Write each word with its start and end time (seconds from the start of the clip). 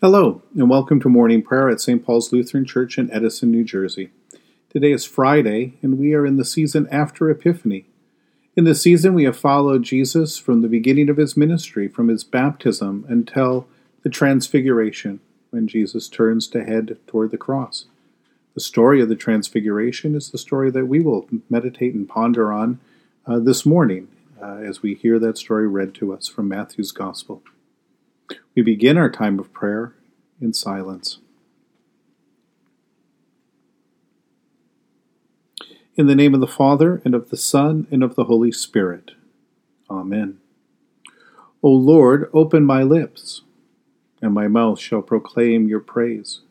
Hello, 0.00 0.42
and 0.54 0.70
welcome 0.70 1.00
to 1.00 1.08
morning 1.08 1.42
prayer 1.42 1.68
at 1.68 1.80
St. 1.80 2.06
Paul's 2.06 2.32
Lutheran 2.32 2.64
Church 2.64 2.98
in 2.98 3.10
Edison, 3.10 3.50
New 3.50 3.64
Jersey. 3.64 4.10
Today 4.70 4.92
is 4.92 5.04
Friday, 5.04 5.74
and 5.82 5.98
we 5.98 6.14
are 6.14 6.24
in 6.24 6.36
the 6.36 6.44
season 6.44 6.86
after 6.92 7.28
Epiphany. 7.28 7.84
In 8.54 8.62
this 8.62 8.80
season, 8.80 9.12
we 9.12 9.24
have 9.24 9.36
followed 9.36 9.82
Jesus 9.82 10.38
from 10.38 10.62
the 10.62 10.68
beginning 10.68 11.08
of 11.08 11.16
his 11.16 11.36
ministry, 11.36 11.88
from 11.88 12.06
his 12.06 12.22
baptism 12.22 13.06
until 13.08 13.66
the 14.04 14.08
Transfiguration, 14.08 15.18
when 15.50 15.66
Jesus 15.66 16.08
turns 16.08 16.46
to 16.46 16.62
head 16.62 16.98
toward 17.08 17.32
the 17.32 17.36
cross. 17.36 17.86
The 18.54 18.60
story 18.60 19.00
of 19.00 19.08
the 19.08 19.16
Transfiguration 19.16 20.14
is 20.14 20.30
the 20.30 20.38
story 20.38 20.70
that 20.70 20.86
we 20.86 21.00
will 21.00 21.26
meditate 21.50 21.94
and 21.94 22.08
ponder 22.08 22.52
on 22.52 22.78
uh, 23.26 23.40
this 23.40 23.66
morning 23.66 24.06
uh, 24.40 24.58
as 24.58 24.80
we 24.80 24.94
hear 24.94 25.18
that 25.18 25.38
story 25.38 25.66
read 25.66 25.92
to 25.94 26.14
us 26.14 26.28
from 26.28 26.46
Matthew's 26.46 26.92
Gospel. 26.92 27.42
We 28.54 28.62
begin 28.62 28.98
our 28.98 29.10
time 29.10 29.38
of 29.38 29.52
prayer 29.52 29.94
in 30.40 30.52
silence. 30.52 31.18
In 35.96 36.06
the 36.06 36.14
name 36.14 36.32
of 36.32 36.40
the 36.40 36.46
Father, 36.46 37.02
and 37.04 37.14
of 37.14 37.30
the 37.30 37.36
Son, 37.36 37.86
and 37.90 38.04
of 38.04 38.14
the 38.14 38.24
Holy 38.24 38.52
Spirit. 38.52 39.12
Amen. 39.90 40.38
O 41.60 41.70
Lord, 41.70 42.30
open 42.32 42.64
my 42.64 42.84
lips, 42.84 43.42
and 44.22 44.32
my 44.32 44.46
mouth 44.46 44.78
shall 44.78 45.02
proclaim 45.02 45.66
your 45.66 45.80
praise. 45.80 46.42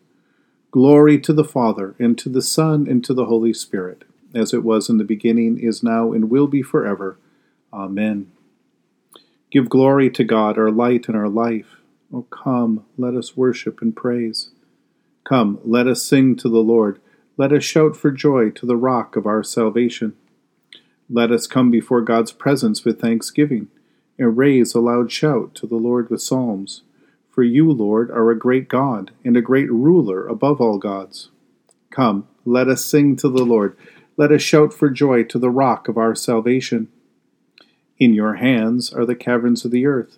Glory 0.71 1.17
to 1.19 1.31
the 1.31 1.45
Father, 1.45 1.95
and 1.97 2.17
to 2.17 2.27
the 2.27 2.41
Son, 2.41 2.87
and 2.89 3.05
to 3.05 3.13
the 3.13 3.27
Holy 3.27 3.53
Spirit, 3.53 4.03
as 4.35 4.53
it 4.53 4.65
was 4.65 4.89
in 4.89 4.97
the 4.97 5.05
beginning, 5.05 5.57
is 5.57 5.81
now, 5.81 6.11
and 6.11 6.29
will 6.29 6.47
be 6.47 6.61
forever. 6.61 7.17
Amen. 7.71 8.29
Give 9.49 9.69
glory 9.69 10.09
to 10.09 10.25
God, 10.25 10.57
our 10.57 10.71
light 10.71 11.07
and 11.07 11.15
our 11.15 11.29
life. 11.29 11.77
O 12.13 12.21
come, 12.23 12.85
let 12.97 13.15
us 13.15 13.35
worship 13.35 13.81
and 13.81 13.95
praise. 13.95 14.51
Come, 15.23 15.59
let 15.65 15.87
us 15.87 16.03
sing 16.03 16.35
to 16.37 16.47
the 16.47 16.59
Lord. 16.59 16.99
Let 17.35 17.51
us 17.51 17.63
shout 17.63 17.97
for 17.97 18.11
joy 18.11 18.49
to 18.51 18.65
the 18.65 18.77
rock 18.77 19.15
of 19.15 19.25
our 19.25 19.43
salvation. 19.43 20.15
Let 21.09 21.31
us 21.31 21.47
come 21.47 21.69
before 21.69 22.01
God's 22.01 22.31
presence 22.31 22.85
with 22.85 22.99
thanksgiving, 23.01 23.67
and 24.17 24.37
raise 24.37 24.73
a 24.73 24.79
loud 24.79 25.11
shout 25.11 25.53
to 25.55 25.67
the 25.67 25.75
Lord 25.75 26.09
with 26.09 26.21
psalms. 26.21 26.81
For 27.29 27.43
you, 27.43 27.71
Lord, 27.71 28.09
are 28.09 28.31
a 28.31 28.37
great 28.37 28.67
God, 28.67 29.11
and 29.23 29.37
a 29.37 29.41
great 29.41 29.71
ruler 29.71 30.27
above 30.27 30.59
all 30.59 30.77
gods. 30.77 31.29
Come, 31.91 32.27
let 32.45 32.67
us 32.67 32.83
sing 32.83 33.15
to 33.17 33.29
the 33.29 33.45
Lord. 33.45 33.77
Let 34.15 34.31
us 34.31 34.41
shout 34.41 34.73
for 34.73 34.89
joy 34.89 35.23
to 35.25 35.37
the 35.37 35.49
rock 35.49 35.87
of 35.87 35.97
our 35.97 36.15
salvation. 36.15 36.87
In 37.99 38.13
your 38.13 38.35
hands 38.35 38.91
are 38.91 39.05
the 39.05 39.15
caverns 39.15 39.65
of 39.65 39.71
the 39.71 39.85
earth. 39.85 40.17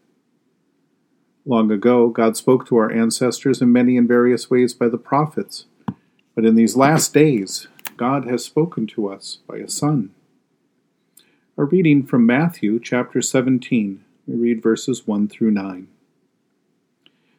Long 1.45 1.71
ago, 1.71 2.09
God 2.09 2.37
spoke 2.37 2.67
to 2.67 2.77
our 2.77 2.91
ancestors 2.91 3.63
in 3.63 3.71
many 3.71 3.97
and 3.97 4.07
various 4.07 4.51
ways 4.51 4.75
by 4.75 4.87
the 4.89 4.97
prophets. 4.97 5.65
But 6.35 6.45
in 6.45 6.55
these 6.55 6.75
last 6.75 7.15
days, 7.15 7.67
God 7.97 8.25
has 8.25 8.45
spoken 8.45 8.85
to 8.87 9.09
us 9.09 9.39
by 9.47 9.57
a 9.57 9.67
Son. 9.67 10.11
A 11.57 11.63
reading 11.63 12.05
from 12.05 12.27
Matthew 12.27 12.79
chapter 12.79 13.23
17. 13.23 14.03
We 14.27 14.35
read 14.35 14.61
verses 14.61 15.07
1 15.07 15.29
through 15.29 15.51
9. 15.51 15.87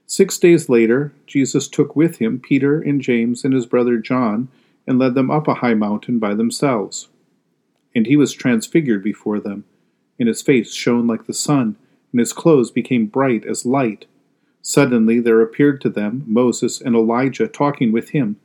Six 0.04 0.36
days 0.36 0.68
later, 0.68 1.12
Jesus 1.28 1.68
took 1.68 1.94
with 1.94 2.18
him 2.18 2.40
Peter 2.40 2.80
and 2.80 3.00
James 3.00 3.44
and 3.44 3.54
his 3.54 3.66
brother 3.66 3.98
John 3.98 4.48
and 4.84 4.98
led 4.98 5.14
them 5.14 5.30
up 5.30 5.46
a 5.46 5.54
high 5.54 5.74
mountain 5.74 6.18
by 6.18 6.34
themselves. 6.34 7.08
And 7.94 8.06
he 8.06 8.16
was 8.16 8.32
transfigured 8.32 9.04
before 9.04 9.38
them, 9.38 9.64
and 10.18 10.26
his 10.26 10.42
face 10.42 10.74
shone 10.74 11.06
like 11.06 11.26
the 11.26 11.32
sun 11.32 11.76
and 12.12 12.20
his 12.20 12.32
clothes 12.32 12.70
became 12.70 13.06
bright 13.06 13.44
as 13.44 13.66
light. 13.66 14.06
Suddenly 14.60 15.18
there 15.20 15.40
appeared 15.40 15.80
to 15.80 15.90
them 15.90 16.24
Moses 16.26 16.80
and 16.80 16.94
Elijah 16.94 17.48
talking 17.48 17.90
with 17.90 18.10
him. 18.10 18.36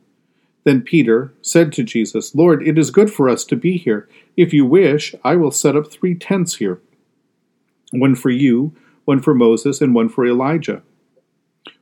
Then 0.64 0.82
Peter 0.82 1.32
said 1.40 1.72
to 1.74 1.82
Jesus, 1.82 2.34
Lord, 2.34 2.66
it 2.66 2.76
is 2.76 2.90
good 2.90 3.10
for 3.10 3.28
us 3.28 3.44
to 3.44 3.56
be 3.56 3.76
here. 3.76 4.08
If 4.36 4.52
you 4.52 4.66
wish, 4.66 5.14
I 5.24 5.36
will 5.36 5.50
set 5.50 5.76
up 5.76 5.90
three 5.90 6.14
tents 6.14 6.56
here 6.56 6.80
one 7.90 8.14
for 8.14 8.28
you, 8.28 8.74
one 9.06 9.20
for 9.20 9.34
Moses, 9.34 9.80
and 9.80 9.94
one 9.94 10.10
for 10.10 10.26
Elijah. 10.26 10.82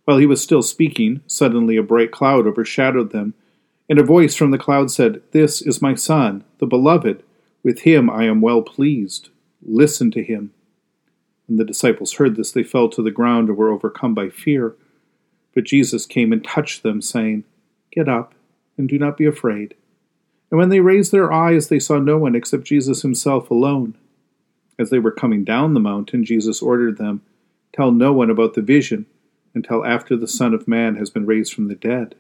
While 0.05 0.19
he 0.19 0.27
was 0.27 0.41
still 0.41 0.63
speaking, 0.63 1.21
suddenly 1.27 1.77
a 1.77 1.83
bright 1.83 2.13
cloud 2.13 2.47
overshadowed 2.47 3.11
them, 3.11 3.35
and 3.89 3.99
a 3.99 4.05
voice 4.05 4.37
from 4.37 4.53
the 4.53 4.59
cloud 4.59 4.93
said, 4.93 5.21
This 5.33 5.61
is 5.61 5.83
my 5.83 5.95
Son, 5.95 6.45
the 6.59 6.67
Beloved. 6.67 7.25
With 7.65 7.81
him 7.81 8.09
I 8.09 8.25
am 8.25 8.41
well 8.41 8.63
pleased. 8.63 9.31
Listen 9.61 10.13
to 10.13 10.23
him. 10.23 10.53
When 11.47 11.57
the 11.57 11.65
disciples 11.65 12.15
heard 12.15 12.37
this, 12.37 12.53
they 12.53 12.63
fell 12.63 12.89
to 12.91 13.03
the 13.03 13.11
ground 13.11 13.49
and 13.49 13.57
were 13.57 13.71
overcome 13.71 14.15
by 14.15 14.29
fear. 14.29 14.75
But 15.55 15.65
Jesus 15.65 16.07
came 16.07 16.33
and 16.33 16.45
touched 16.45 16.83
them, 16.83 17.01
saying, 17.01 17.45
Get 17.93 18.09
up, 18.09 18.35
and 18.77 18.89
do 18.89 18.99
not 18.99 19.17
be 19.17 19.27
afraid. 19.27 19.75
And 20.51 20.59
when 20.59 20.69
they 20.69 20.81
raised 20.81 21.13
their 21.13 21.33
eyes, 21.33 21.69
they 21.69 21.79
saw 21.79 21.99
no 21.99 22.19
one 22.19 22.35
except 22.35 22.65
Jesus 22.65 23.03
himself 23.03 23.51
alone. 23.51 23.97
As 24.79 24.91
they 24.91 24.99
were 24.99 25.13
coming 25.13 25.45
down 25.45 25.75
the 25.75 25.81
mountain, 25.81 26.25
Jesus 26.25 26.61
ordered 26.61 26.99
them, 26.99 27.23
Tell 27.73 27.91
no 27.91 28.13
one 28.13 28.31
about 28.31 28.55
the 28.55 28.63
vision 28.63 29.07
until 29.55 29.85
after 29.85 30.17
the 30.17 30.29
Son 30.29 30.53
of 30.53 30.69
Man 30.69 30.97
has 30.97 31.11
been 31.11 31.27
raised 31.27 31.55
from 31.55 31.69
the 31.69 31.75
dead. 31.75 32.15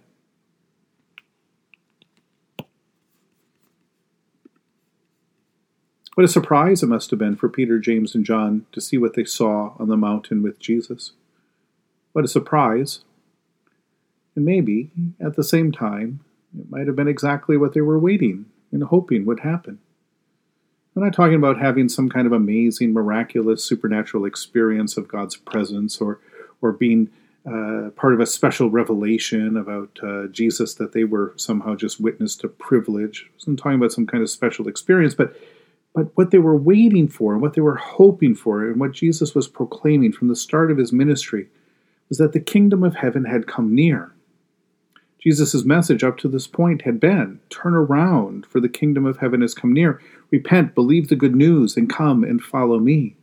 What 6.17 6.25
a 6.25 6.29
surprise 6.29 6.83
it 6.83 6.87
must 6.87 7.11
have 7.11 7.19
been 7.19 7.37
for 7.37 7.51
Peter, 7.51 7.79
James, 7.79 8.15
and 8.15 8.25
John 8.25 8.65
to 8.73 8.81
see 8.81 8.97
what 8.97 9.13
they 9.13 9.25
saw 9.25 9.75
on 9.79 9.89
the 9.89 9.99
mountain 9.99 10.43
with 10.43 10.59
Jesus. 10.59 11.13
What 12.15 12.25
a 12.25 12.29
surprise. 12.29 13.01
And 14.35 14.43
maybe, 14.43 14.91
at 15.21 15.37
the 15.37 15.45
same 15.45 15.73
time, 15.73 16.21
it 16.59 16.71
might 16.71 16.87
have 16.87 16.97
been 16.97 17.07
exactly 17.07 17.59
what 17.59 17.75
they 17.75 17.83
were 17.83 17.99
waiting 17.99 18.47
and 18.73 18.85
hoping 18.85 19.27
would 19.27 19.41
happen. 19.41 19.79
I'm 20.97 21.05
not 21.05 21.13
talking 21.13 21.35
about 21.35 21.61
having 21.61 21.91
some 21.91 22.09
kind 22.09 22.27
of 22.27 22.33
amazing, 22.33 22.95
miraculous, 22.95 23.63
supernatural 23.63 24.25
experience 24.25 24.97
of 24.97 25.09
God's 25.09 25.37
presence 25.37 26.01
or, 26.01 26.19
or 26.63 26.73
being 26.73 27.11
uh, 27.45 27.91
part 27.91 28.15
of 28.15 28.21
a 28.21 28.27
special 28.27 28.71
revelation 28.71 29.55
about 29.59 29.99
uh, 30.03 30.29
Jesus 30.29 30.73
that 30.77 30.95
they 30.95 31.05
were 31.05 31.35
somehow 31.37 31.75
just 31.75 32.01
witness 32.01 32.37
to 32.37 32.49
privilege. 32.49 33.31
I'm 33.47 33.55
talking 33.55 33.77
about 33.77 33.93
some 33.93 34.07
kind 34.07 34.23
of 34.23 34.31
special 34.31 34.67
experience, 34.67 35.15
but 35.15 35.37
but 35.97 36.15
what 36.15 36.31
they 36.31 36.39
were 36.39 36.55
waiting 36.55 37.09
for 37.09 37.33
and 37.33 37.41
what 37.41 37.55
they 37.55 37.63
were 37.63 37.77
hoping 37.77 38.35
for 38.35 38.63
and 38.69 38.79
what 38.79 38.93
Jesus 38.93 39.35
was 39.35 39.49
proclaiming 39.49 40.13
from 40.13 40.29
the 40.29 40.37
start 40.37 40.71
of 40.71 40.77
his 40.77 40.93
ministry 40.93 41.49
was 42.11 42.19
that 42.19 42.35
the 42.35 42.39
kingdom 42.39 42.83
of 42.83 42.97
heaven 42.97 43.25
had 43.25 43.47
come 43.47 43.75
near. 43.75 44.13
Jesus' 45.19 45.65
message 45.65 46.05
up 46.05 46.19
to 46.19 46.29
this 46.29 46.47
point 46.47 46.83
had 46.83 47.01
been 47.01 47.41
turn 47.49 47.75
around, 47.75 48.45
for 48.45 48.61
the 48.61 48.69
kingdom 48.69 49.07
of 49.07 49.17
heaven 49.17 49.41
has 49.41 49.55
come 49.55 49.73
near. 49.73 49.99
Repent, 50.31 50.75
believe 50.75 51.09
the 51.09 51.17
good 51.17 51.35
news, 51.35 51.79
and 51.79 51.89
come 51.89 52.23
and 52.25 52.43
follow 52.43 52.79
me. 52.79 53.17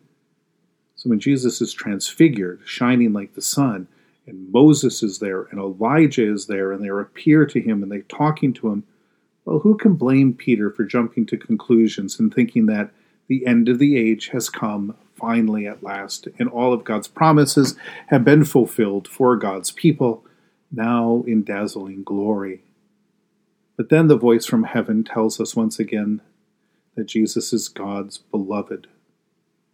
So 0.95 1.11
when 1.11 1.19
Jesus 1.19 1.61
is 1.61 1.73
transfigured, 1.73 2.61
shining 2.65 3.13
like 3.13 3.35
the 3.35 3.41
sun, 3.41 3.87
and 4.25 4.51
Moses 4.51 5.03
is 5.03 5.19
there, 5.19 5.43
and 5.43 5.59
Elijah 5.59 6.25
is 6.25 6.47
there, 6.47 6.71
and 6.71 6.83
they 6.83 6.89
appear 6.89 7.45
to 7.45 7.61
him 7.61 7.83
and 7.83 7.91
they're 7.91 8.01
talking 8.01 8.51
to 8.53 8.69
him, 8.69 8.83
well, 9.45 9.59
who 9.59 9.75
can 9.77 9.95
blame 9.95 10.33
Peter 10.33 10.69
for 10.69 10.85
jumping 10.85 11.25
to 11.27 11.37
conclusions 11.37 12.19
and 12.19 12.33
thinking 12.33 12.65
that 12.67 12.91
the 13.27 13.45
end 13.45 13.69
of 13.69 13.79
the 13.79 13.97
age 13.97 14.29
has 14.29 14.49
come 14.49 14.95
finally 15.15 15.67
at 15.67 15.83
last, 15.83 16.27
and 16.39 16.49
all 16.49 16.73
of 16.73 16.83
God's 16.83 17.07
promises 17.07 17.75
have 18.07 18.25
been 18.25 18.43
fulfilled 18.43 19.07
for 19.07 19.35
God's 19.35 19.71
people, 19.71 20.25
now 20.71 21.23
in 21.27 21.43
dazzling 21.43 22.03
glory? 22.03 22.63
But 23.77 23.89
then 23.89 24.07
the 24.07 24.17
voice 24.17 24.45
from 24.45 24.63
heaven 24.63 25.03
tells 25.03 25.39
us 25.39 25.55
once 25.55 25.79
again 25.79 26.21
that 26.95 27.05
Jesus 27.05 27.53
is 27.53 27.69
God's 27.69 28.17
beloved, 28.17 28.87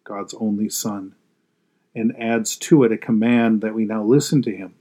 God's 0.04 0.34
only 0.36 0.70
Son, 0.70 1.16
and 1.96 2.16
adds 2.20 2.56
to 2.58 2.84
it 2.84 2.92
a 2.92 2.98
command 2.98 3.62
that 3.62 3.76
we 3.76 3.86
now 3.86 4.04
listen 4.04 4.42
to 4.44 4.56
him 4.56 4.76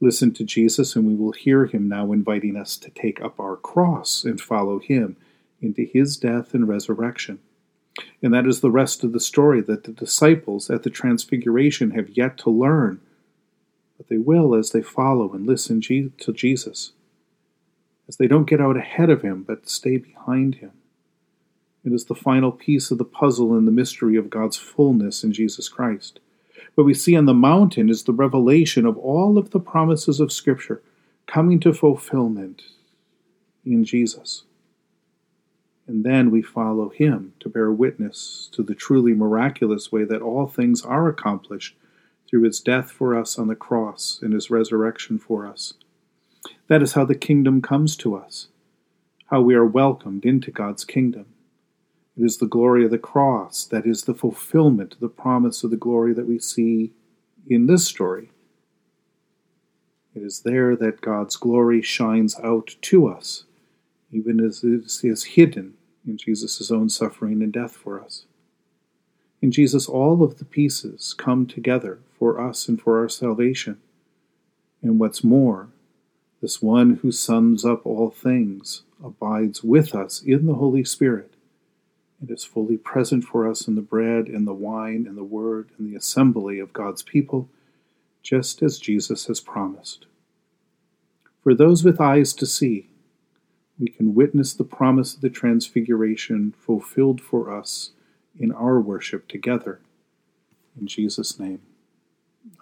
listen 0.00 0.32
to 0.34 0.44
Jesus, 0.44 0.94
and 0.94 1.06
we 1.06 1.14
will 1.14 1.32
hear 1.32 1.66
him 1.66 1.88
now 1.88 2.12
inviting 2.12 2.56
us 2.56 2.76
to 2.78 2.90
take 2.90 3.20
up 3.20 3.38
our 3.40 3.56
cross 3.56 4.24
and 4.24 4.40
follow 4.40 4.78
him 4.78 5.16
into 5.60 5.82
his 5.84 6.16
death 6.16 6.54
and 6.54 6.68
resurrection. 6.68 7.40
And 8.22 8.32
that 8.32 8.46
is 8.46 8.60
the 8.60 8.70
rest 8.70 9.02
of 9.02 9.12
the 9.12 9.20
story 9.20 9.60
that 9.62 9.84
the 9.84 9.92
disciples 9.92 10.70
at 10.70 10.84
the 10.84 10.90
Transfiguration 10.90 11.90
have 11.92 12.10
yet 12.10 12.38
to 12.38 12.50
learn. 12.50 13.00
But 13.96 14.08
they 14.08 14.18
will 14.18 14.54
as 14.54 14.70
they 14.70 14.82
follow 14.82 15.32
and 15.32 15.46
listen 15.46 15.80
to 15.80 16.32
Jesus. 16.32 16.92
as 18.08 18.16
they 18.16 18.26
don't 18.26 18.48
get 18.48 18.60
out 18.60 18.76
ahead 18.76 19.10
of 19.10 19.22
him, 19.22 19.42
but 19.42 19.68
stay 19.68 19.98
behind 19.98 20.56
him. 20.56 20.72
It 21.84 21.92
is 21.92 22.06
the 22.06 22.14
final 22.14 22.50
piece 22.50 22.90
of 22.90 22.98
the 22.98 23.04
puzzle 23.04 23.56
in 23.56 23.66
the 23.66 23.70
mystery 23.70 24.16
of 24.16 24.30
God's 24.30 24.56
fullness 24.56 25.22
in 25.22 25.32
Jesus 25.32 25.68
Christ. 25.68 26.18
What 26.78 26.84
we 26.84 26.94
see 26.94 27.16
on 27.16 27.24
the 27.24 27.34
mountain 27.34 27.88
is 27.90 28.04
the 28.04 28.12
revelation 28.12 28.86
of 28.86 28.96
all 28.98 29.36
of 29.36 29.50
the 29.50 29.58
promises 29.58 30.20
of 30.20 30.30
Scripture 30.30 30.80
coming 31.26 31.58
to 31.58 31.72
fulfillment 31.72 32.62
in 33.66 33.82
Jesus. 33.82 34.44
And 35.88 36.04
then 36.04 36.30
we 36.30 36.40
follow 36.40 36.90
him 36.90 37.32
to 37.40 37.48
bear 37.48 37.72
witness 37.72 38.48
to 38.52 38.62
the 38.62 38.76
truly 38.76 39.12
miraculous 39.12 39.90
way 39.90 40.04
that 40.04 40.22
all 40.22 40.46
things 40.46 40.82
are 40.82 41.08
accomplished 41.08 41.74
through 42.30 42.42
his 42.42 42.60
death 42.60 42.92
for 42.92 43.18
us 43.18 43.40
on 43.40 43.48
the 43.48 43.56
cross 43.56 44.20
and 44.22 44.32
his 44.32 44.48
resurrection 44.48 45.18
for 45.18 45.48
us. 45.48 45.74
That 46.68 46.80
is 46.80 46.92
how 46.92 47.04
the 47.04 47.16
kingdom 47.16 47.60
comes 47.60 47.96
to 47.96 48.14
us, 48.14 48.46
how 49.32 49.40
we 49.40 49.56
are 49.56 49.66
welcomed 49.66 50.24
into 50.24 50.52
God's 50.52 50.84
kingdom. 50.84 51.26
It 52.18 52.24
is 52.24 52.38
the 52.38 52.46
glory 52.46 52.84
of 52.84 52.90
the 52.90 52.98
cross 52.98 53.64
that 53.66 53.86
is 53.86 54.02
the 54.02 54.14
fulfillment 54.14 54.94
of 54.94 55.00
the 55.00 55.08
promise 55.08 55.62
of 55.62 55.70
the 55.70 55.76
glory 55.76 56.12
that 56.14 56.26
we 56.26 56.40
see 56.40 56.90
in 57.46 57.66
this 57.66 57.86
story. 57.86 58.32
It 60.16 60.22
is 60.22 60.40
there 60.40 60.74
that 60.74 61.00
God's 61.00 61.36
glory 61.36 61.80
shines 61.80 62.34
out 62.42 62.74
to 62.82 63.06
us, 63.06 63.44
even 64.10 64.40
as 64.40 64.64
it 64.64 65.04
is 65.04 65.24
hidden 65.24 65.74
in 66.04 66.16
Jesus' 66.16 66.72
own 66.72 66.88
suffering 66.88 67.40
and 67.40 67.52
death 67.52 67.76
for 67.76 68.02
us. 68.02 68.24
In 69.40 69.52
Jesus, 69.52 69.88
all 69.88 70.24
of 70.24 70.38
the 70.38 70.44
pieces 70.44 71.14
come 71.16 71.46
together 71.46 72.00
for 72.18 72.40
us 72.40 72.66
and 72.66 72.80
for 72.80 72.98
our 72.98 73.08
salvation. 73.08 73.78
And 74.82 74.98
what's 74.98 75.22
more, 75.22 75.68
this 76.40 76.60
one 76.60 76.96
who 76.96 77.12
sums 77.12 77.64
up 77.64 77.86
all 77.86 78.10
things 78.10 78.82
abides 79.04 79.62
with 79.62 79.94
us 79.94 80.20
in 80.20 80.46
the 80.46 80.54
Holy 80.54 80.82
Spirit 80.82 81.32
and 82.20 82.30
is 82.30 82.44
fully 82.44 82.76
present 82.76 83.24
for 83.24 83.48
us 83.48 83.68
in 83.68 83.74
the 83.74 83.82
bread 83.82 84.26
and 84.26 84.46
the 84.46 84.54
wine 84.54 85.06
and 85.08 85.16
the 85.16 85.24
word 85.24 85.70
and 85.78 85.88
the 85.88 85.96
assembly 85.96 86.58
of 86.58 86.72
God's 86.72 87.02
people, 87.02 87.48
just 88.22 88.62
as 88.62 88.78
Jesus 88.78 89.26
has 89.26 89.40
promised. 89.40 90.06
For 91.42 91.54
those 91.54 91.84
with 91.84 92.00
eyes 92.00 92.32
to 92.34 92.46
see, 92.46 92.88
we 93.78 93.88
can 93.88 94.14
witness 94.14 94.52
the 94.52 94.64
promise 94.64 95.14
of 95.14 95.20
the 95.20 95.30
Transfiguration 95.30 96.52
fulfilled 96.58 97.20
for 97.20 97.56
us 97.56 97.92
in 98.38 98.50
our 98.52 98.80
worship 98.80 99.28
together. 99.28 99.80
In 100.78 100.86
Jesus' 100.86 101.38
name, 101.38 101.60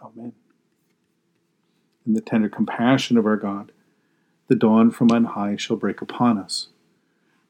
Amen. 0.02 0.32
In 2.06 2.14
the 2.14 2.20
tender 2.20 2.49
compassion 2.49 3.17
of 3.17 3.26
our 3.26 3.37
God, 3.37 3.73
the 4.49 4.55
dawn 4.55 4.91
from 4.91 5.11
on 5.11 5.25
high 5.25 5.56
shall 5.56 5.76
break 5.76 6.00
upon 6.00 6.38
us. 6.38 6.69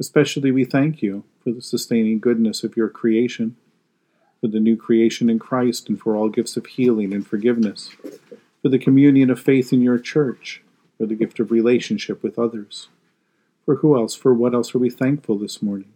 Especially 0.00 0.50
we 0.50 0.64
thank 0.64 1.02
you 1.02 1.24
for 1.42 1.52
the 1.52 1.62
sustaining 1.62 2.18
goodness 2.18 2.64
of 2.64 2.76
your 2.76 2.88
creation, 2.88 3.56
for 4.40 4.48
the 4.48 4.60
new 4.60 4.76
creation 4.76 5.30
in 5.30 5.38
Christ, 5.38 5.88
and 5.88 6.00
for 6.00 6.16
all 6.16 6.28
gifts 6.28 6.56
of 6.56 6.66
healing 6.66 7.12
and 7.12 7.26
forgiveness, 7.26 7.90
for 8.60 8.68
the 8.68 8.78
communion 8.78 9.30
of 9.30 9.40
faith 9.40 9.72
in 9.72 9.82
your 9.82 9.98
church, 9.98 10.62
for 10.98 11.06
the 11.06 11.14
gift 11.14 11.38
of 11.38 11.50
relationship 11.50 12.22
with 12.22 12.38
others. 12.38 12.88
For 13.64 13.76
who 13.76 13.96
else, 13.96 14.14
for 14.14 14.34
what 14.34 14.52
else 14.52 14.74
are 14.74 14.78
we 14.78 14.90
thankful 14.90 15.38
this 15.38 15.62
morning? 15.62 15.92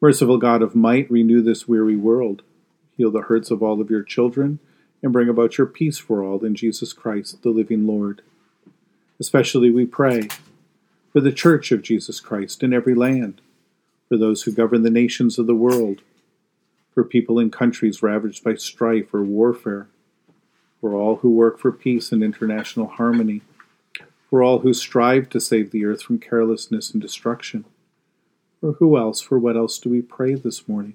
Merciful 0.00 0.38
God 0.38 0.62
of 0.62 0.74
might, 0.74 1.10
renew 1.10 1.40
this 1.40 1.66
weary 1.66 1.96
world. 1.96 2.42
Heal 2.96 3.10
the 3.10 3.22
hurts 3.22 3.50
of 3.50 3.62
all 3.62 3.80
of 3.80 3.90
your 3.90 4.02
children, 4.02 4.58
and 5.02 5.12
bring 5.12 5.28
about 5.28 5.56
your 5.56 5.66
peace 5.66 5.98
for 5.98 6.24
all 6.24 6.44
in 6.44 6.54
Jesus 6.54 6.92
Christ, 6.92 7.42
the 7.42 7.50
living 7.50 7.86
Lord. 7.86 8.22
Especially 9.20 9.70
we 9.70 9.86
pray 9.86 10.28
for 11.12 11.20
the 11.20 11.32
Church 11.32 11.72
of 11.72 11.82
Jesus 11.82 12.20
Christ 12.20 12.62
in 12.62 12.72
every 12.72 12.94
land, 12.94 13.40
for 14.08 14.16
those 14.16 14.42
who 14.42 14.52
govern 14.52 14.82
the 14.82 14.90
nations 14.90 15.38
of 15.38 15.46
the 15.46 15.54
world, 15.54 16.02
for 16.94 17.04
people 17.04 17.38
in 17.38 17.50
countries 17.50 18.02
ravaged 18.02 18.42
by 18.44 18.54
strife 18.54 19.12
or 19.12 19.22
warfare, 19.22 19.88
for 20.80 20.94
all 20.94 21.16
who 21.16 21.30
work 21.30 21.58
for 21.58 21.72
peace 21.72 22.12
and 22.12 22.22
international 22.22 22.86
harmony, 22.86 23.42
for 24.30 24.42
all 24.42 24.60
who 24.60 24.72
strive 24.72 25.28
to 25.30 25.40
save 25.40 25.70
the 25.70 25.84
earth 25.84 26.02
from 26.02 26.18
carelessness 26.18 26.90
and 26.90 27.00
destruction 27.00 27.64
for 28.60 28.72
who 28.72 28.96
else, 28.96 29.20
for 29.20 29.38
what 29.38 29.56
else 29.56 29.78
do 29.78 29.88
we 29.88 30.02
pray 30.02 30.34
this 30.34 30.68
morning? 30.68 30.94